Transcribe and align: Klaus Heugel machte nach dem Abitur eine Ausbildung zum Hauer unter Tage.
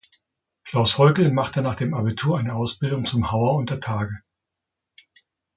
Klaus 0.65 0.97
Heugel 0.97 1.29
machte 1.31 1.61
nach 1.61 1.75
dem 1.75 1.93
Abitur 1.93 2.39
eine 2.39 2.55
Ausbildung 2.55 3.05
zum 3.05 3.31
Hauer 3.31 3.53
unter 3.55 3.79
Tage. 3.79 4.23